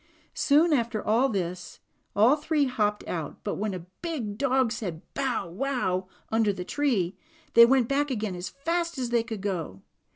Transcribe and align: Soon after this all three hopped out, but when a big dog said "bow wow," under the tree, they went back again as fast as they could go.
Soon 0.33 0.73
after 0.73 1.03
this 1.31 1.79
all 2.15 2.35
three 2.35 2.65
hopped 2.65 3.07
out, 3.07 3.43
but 3.43 3.59
when 3.59 3.75
a 3.75 3.85
big 4.01 4.35
dog 4.35 4.71
said 4.71 5.03
"bow 5.13 5.47
wow," 5.47 6.07
under 6.31 6.51
the 6.51 6.65
tree, 6.65 7.15
they 7.53 7.67
went 7.67 7.87
back 7.87 8.09
again 8.09 8.35
as 8.35 8.49
fast 8.49 8.97
as 8.97 9.11
they 9.11 9.21
could 9.21 9.41
go. 9.41 9.83